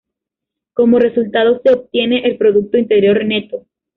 Como 0.73 0.97
resultado, 0.97 1.61
se 1.63 1.69
obtiene 1.73 2.25
el 2.27 2.39
producto 2.39 2.75
interior 2.79 3.23
neto. 3.23 3.67